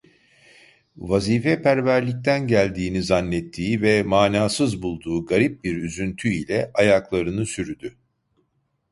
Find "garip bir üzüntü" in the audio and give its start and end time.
5.25-6.29